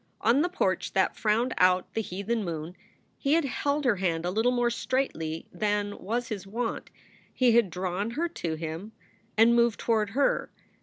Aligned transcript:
On 0.21 0.41
the 0.41 0.49
porch 0.49 0.93
that 0.93 1.15
frowned 1.15 1.53
out 1.59 1.93
the 1.93 2.01
heathen 2.01 2.43
moon 2.43 2.75
he 3.19 3.33
had 3.33 3.45
held 3.45 3.85
her 3.85 3.97
hand 3.97 4.25
a 4.25 4.31
little 4.31 4.51
more 4.51 4.71
straitly 4.71 5.45
than 5.53 5.95
was 5.99 6.29
his 6.29 6.47
wont. 6.47 6.89
He 7.31 7.51
had 7.51 7.69
drawn 7.69 8.09
her 8.09 8.27
to 8.27 8.55
him 8.55 8.93
and 9.37 9.53
moved 9.55 9.79
toward 9.79 10.09
her. 10.17 10.49